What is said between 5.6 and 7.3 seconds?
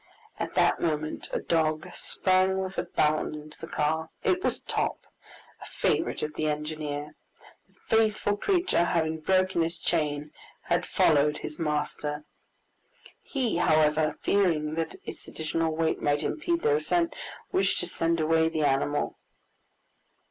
a favorite of the engineer.